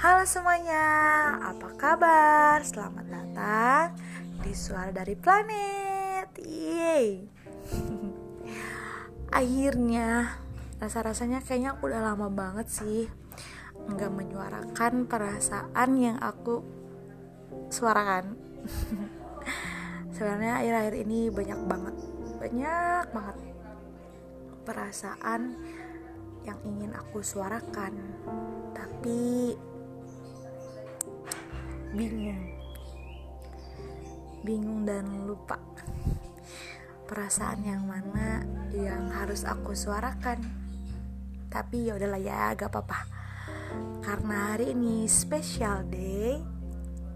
Halo 0.00 0.24
semuanya, 0.24 0.80
apa 1.44 1.76
kabar? 1.76 2.64
Selamat 2.64 3.04
datang 3.04 3.92
di 4.40 4.56
Suara 4.56 4.88
dari 4.88 5.12
Planet. 5.12 6.40
Yeay. 6.40 7.28
Akhirnya, 9.44 10.40
rasa-rasanya 10.80 11.44
kayaknya 11.44 11.76
aku 11.76 11.92
udah 11.92 12.00
lama 12.00 12.32
banget 12.32 12.72
sih 12.72 13.12
Nggak 13.92 14.08
menyuarakan 14.08 15.04
perasaan 15.04 15.90
yang 16.00 16.16
aku 16.16 16.64
suarakan. 17.68 18.40
Sebenarnya 20.16 20.64
akhir-akhir 20.64 20.94
ini 20.96 21.28
banyak 21.28 21.60
banget 21.68 21.94
Banyak 22.40 23.04
banget 23.12 23.36
perasaan 24.64 25.60
yang 26.48 26.56
ingin 26.64 26.96
aku 26.96 27.20
suarakan. 27.20 28.00
Tapi 28.72 29.52
bingung. 31.94 32.42
Bingung 34.46 34.88
dan 34.88 35.26
lupa 35.26 35.58
perasaan 37.10 37.66
yang 37.66 37.82
mana 37.84 38.46
yang 38.70 39.10
harus 39.10 39.42
aku 39.42 39.74
suarakan. 39.74 40.38
Tapi 41.50 41.90
ya 41.90 41.98
udahlah 41.98 42.22
ya 42.22 42.54
gak 42.54 42.70
apa-apa. 42.70 43.00
Karena 44.00 44.54
hari 44.54 44.72
ini 44.74 45.06
special 45.10 45.82
day 45.90 46.38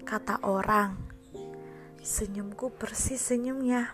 Kata 0.05 0.45
orang, 0.45 0.93
senyumku 2.05 2.69
persis 2.69 3.17
senyumnya. 3.17 3.89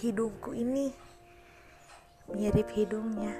Hidungku 0.00 0.56
ini 0.56 0.96
mirip 2.32 2.72
hidungnya. 2.72 3.36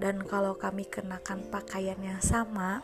Dan 0.00 0.24
kalau 0.24 0.56
kami 0.56 0.88
kenakan 0.88 1.44
pakaian 1.52 2.00
yang 2.00 2.24
sama, 2.24 2.80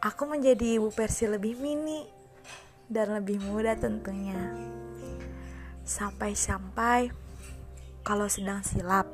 aku 0.00 0.22
menjadi 0.28 0.80
ibu 0.80 0.92
versi 0.92 1.24
lebih 1.24 1.56
mini 1.60 2.04
dan 2.86 3.16
lebih 3.16 3.42
muda 3.42 3.74
tentunya. 3.74 4.54
Sampai-sampai 5.86 7.10
kalau 8.02 8.26
sedang 8.30 8.62
silap, 8.62 9.10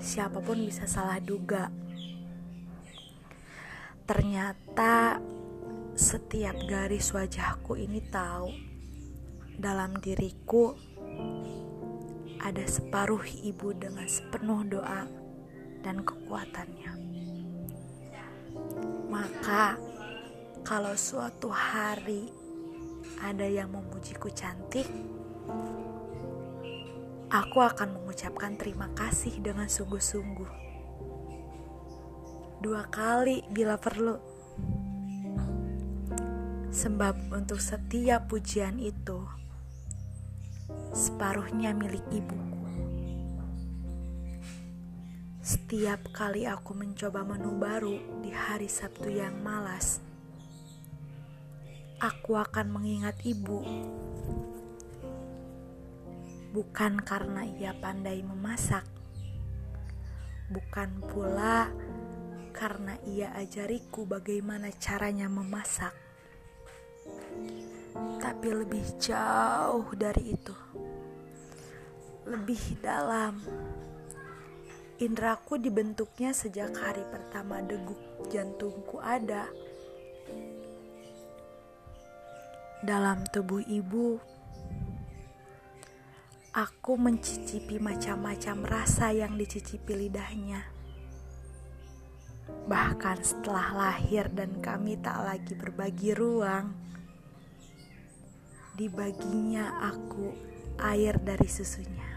siapa 0.00 0.40
pun 0.40 0.60
bisa 0.60 0.84
salah 0.88 1.20
duga. 1.20 1.72
Ternyata 4.06 5.18
setiap 5.96 6.54
garis 6.68 7.10
wajahku 7.10 7.80
ini 7.80 8.04
tahu 8.12 8.52
dalam 9.56 9.96
diriku 9.96 10.76
ada 12.44 12.62
separuh 12.68 13.24
ibu 13.42 13.72
dengan 13.74 14.06
sepenuh 14.06 14.62
doa 14.68 15.08
dan 15.82 16.04
kekuatannya. 16.04 17.05
Maka, 19.46 19.78
kalau 20.66 20.98
suatu 20.98 21.54
hari 21.54 22.26
ada 23.22 23.46
yang 23.46 23.70
memujiku 23.70 24.26
cantik, 24.34 24.90
aku 27.30 27.58
akan 27.62 27.94
mengucapkan 27.94 28.58
terima 28.58 28.90
kasih 28.98 29.38
dengan 29.38 29.70
sungguh-sungguh. 29.70 30.50
Dua 32.58 32.90
kali 32.90 33.46
bila 33.54 33.78
perlu. 33.78 34.18
Sebab 36.74 37.30
untuk 37.30 37.62
setiap 37.62 38.26
pujian 38.26 38.82
itu, 38.82 39.22
separuhnya 40.90 41.70
milik 41.70 42.02
ibuku. 42.10 42.65
Setiap 45.46 46.10
kali 46.10 46.42
aku 46.42 46.74
mencoba 46.74 47.22
menu 47.22 47.54
baru 47.54 48.18
di 48.18 48.34
hari 48.34 48.66
Sabtu 48.66 49.14
yang 49.14 49.46
malas, 49.46 50.02
aku 52.02 52.34
akan 52.34 52.66
mengingat 52.74 53.14
ibu. 53.22 53.62
Bukan 56.50 56.98
karena 56.98 57.46
ia 57.46 57.78
pandai 57.78 58.26
memasak, 58.26 58.82
bukan 60.50 60.98
pula 61.06 61.70
karena 62.50 62.98
ia 63.06 63.30
ajariku 63.38 64.02
bagaimana 64.02 64.74
caranya 64.82 65.30
memasak, 65.30 65.94
tapi 68.18 68.50
lebih 68.50 68.82
jauh 68.98 69.94
dari 69.94 70.34
itu, 70.34 70.56
lebih 72.26 72.82
dalam 72.82 73.38
Indraku 74.96 75.60
dibentuknya 75.60 76.32
sejak 76.32 76.72
hari 76.72 77.04
pertama 77.12 77.60
degup 77.60 78.00
jantungku 78.32 78.96
ada. 78.96 79.44
Dalam 82.80 83.28
tubuh 83.28 83.60
ibu, 83.60 84.16
aku 86.56 86.96
mencicipi 86.96 87.76
macam-macam 87.76 88.64
rasa 88.64 89.12
yang 89.12 89.36
dicicipi 89.36 90.08
lidahnya. 90.08 90.64
Bahkan 92.64 93.20
setelah 93.20 93.76
lahir 93.76 94.32
dan 94.32 94.64
kami 94.64 94.96
tak 94.96 95.20
lagi 95.20 95.52
berbagi 95.52 96.16
ruang, 96.16 96.72
dibaginya 98.80 99.76
aku 99.92 100.32
air 100.80 101.20
dari 101.20 101.48
susunya 101.52 102.15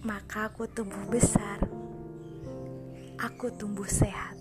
maka 0.00 0.48
aku 0.48 0.64
tumbuh 0.64 1.04
besar. 1.12 1.60
Aku 3.20 3.52
tumbuh 3.52 3.84
sehat. 3.84 4.32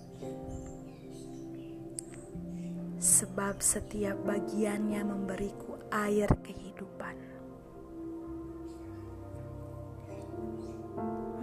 Sebab 2.96 3.60
setiap 3.60 4.16
bagiannya 4.24 5.04
memberiku 5.04 5.76
air 5.92 6.32
kehidupan. 6.40 7.16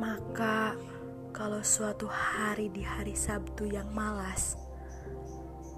Maka 0.00 0.72
kalau 1.37 1.60
suatu 1.60 2.09
hari 2.09 2.72
di 2.72 2.81
hari 2.81 3.12
Sabtu 3.12 3.69
yang 3.69 3.93
malas, 3.93 4.56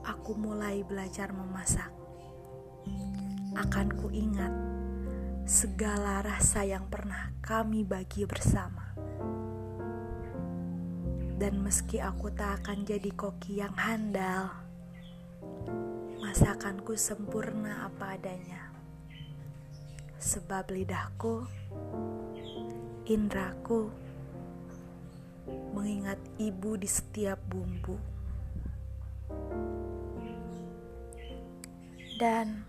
aku 0.06 0.38
mulai 0.38 0.86
belajar 0.86 1.34
memasak. 1.34 1.90
Akan 3.58 3.90
ku 3.98 4.06
ingat 4.14 4.77
segala 5.48 6.20
rasa 6.20 6.60
yang 6.60 6.92
pernah 6.92 7.32
kami 7.40 7.80
bagi 7.80 8.28
bersama. 8.28 8.92
Dan 11.40 11.64
meski 11.64 12.04
aku 12.04 12.28
tak 12.36 12.60
akan 12.60 12.84
jadi 12.84 13.08
koki 13.16 13.64
yang 13.64 13.72
handal, 13.72 14.52
masakanku 16.20 17.00
sempurna 17.00 17.88
apa 17.88 18.20
adanya. 18.20 18.68
Sebab 20.20 20.68
lidahku, 20.68 21.48
indraku, 23.08 23.88
mengingat 25.72 26.20
ibu 26.36 26.76
di 26.76 26.90
setiap 26.92 27.40
bumbu. 27.48 27.96
Dan 32.20 32.68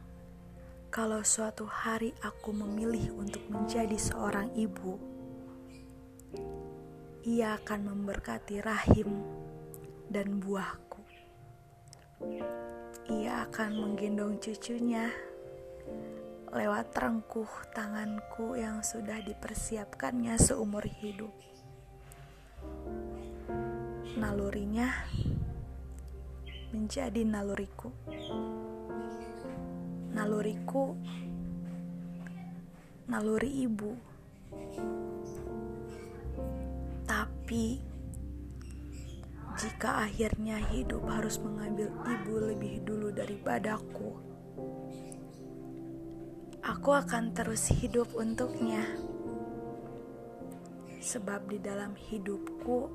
kalau 0.99 1.23
suatu 1.23 1.63
hari 1.63 2.11
aku 2.19 2.51
memilih 2.51 3.15
untuk 3.15 3.39
menjadi 3.47 3.95
seorang 3.95 4.51
ibu, 4.51 4.99
ia 7.23 7.55
akan 7.55 7.87
memberkati 7.87 8.59
rahim 8.59 9.07
dan 10.11 10.43
buahku. 10.43 10.99
Ia 13.15 13.47
akan 13.47 13.79
menggendong 13.79 14.43
cucunya 14.43 15.07
lewat 16.51 16.91
rengkuh 16.91 17.47
tanganku 17.71 18.59
yang 18.59 18.83
sudah 18.83 19.23
dipersiapkannya 19.23 20.35
seumur 20.35 20.83
hidup. 20.83 21.31
Nalurinya 24.19 24.91
menjadi 26.75 27.23
naluriku 27.23 27.87
naluriku 30.13 30.97
naluri 33.09 33.65
ibu 33.65 33.91
tapi 37.09 37.81
jika 39.59 40.07
akhirnya 40.07 40.55
hidup 40.71 41.03
harus 41.11 41.35
mengambil 41.43 41.91
ibu 42.07 42.33
lebih 42.39 42.79
dulu 42.87 43.11
daripadaku, 43.11 44.15
aku 46.63 46.89
akan 46.95 47.35
terus 47.35 47.67
hidup 47.75 48.07
untuknya. 48.15 48.87
Sebab 51.03 51.51
di 51.51 51.59
dalam 51.59 51.91
hidupku, 51.91 52.87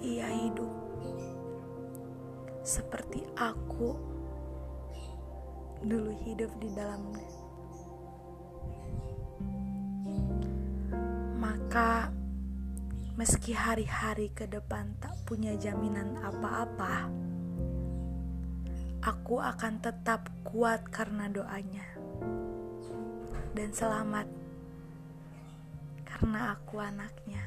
ia 0.00 0.32
hidup 0.32 0.72
seperti 2.64 3.28
aku 3.36 4.15
dulu 5.86 6.12
hidup 6.26 6.50
di 6.58 6.68
dalamnya. 6.74 7.30
Maka 11.38 12.10
Meski 13.16 13.56
hari-hari 13.56 14.28
ke 14.28 14.44
depan 14.44 14.92
tak 15.00 15.16
punya 15.24 15.56
jaminan 15.56 16.20
apa-apa, 16.20 17.08
aku 19.00 19.40
akan 19.40 19.80
tetap 19.80 20.28
kuat 20.44 20.84
karena 20.92 21.24
doanya. 21.32 21.96
Dan 23.56 23.72
selamat 23.72 24.28
karena 26.04 26.60
aku 26.60 26.76
anaknya. 26.76 27.40